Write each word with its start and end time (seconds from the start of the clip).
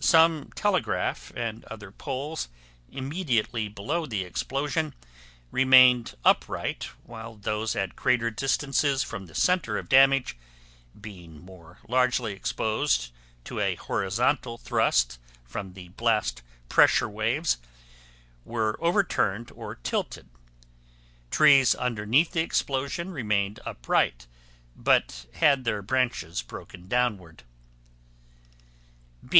Some 0.00 0.50
telegraph 0.56 1.30
and 1.36 1.64
other 1.66 1.92
poles 1.92 2.48
immediately 2.90 3.68
below 3.68 4.04
the 4.04 4.24
explosion 4.24 4.96
remained 5.52 6.16
upright 6.24 6.88
while 7.04 7.36
those 7.36 7.76
at 7.76 7.94
greater 7.94 8.28
distances 8.32 9.04
from 9.04 9.26
the 9.26 9.34
center 9.36 9.78
of 9.78 9.88
damage, 9.88 10.36
being 11.00 11.40
more 11.40 11.78
largely 11.88 12.32
exposed 12.32 13.12
to 13.44 13.60
a 13.60 13.76
horizontal 13.76 14.58
thrust 14.58 15.20
from 15.44 15.74
the 15.74 15.86
blast 15.90 16.42
pressure 16.68 17.08
waves, 17.08 17.58
were 18.44 18.76
overturned 18.82 19.52
or 19.52 19.76
tilted. 19.76 20.28
Trees 21.30 21.76
underneath 21.76 22.32
the 22.32 22.40
explosion 22.40 23.10
remained 23.12 23.60
upright 23.64 24.26
but 24.74 25.26
had 25.34 25.62
their 25.62 25.80
branches 25.80 26.42
broken 26.42 26.88
downward. 26.88 27.44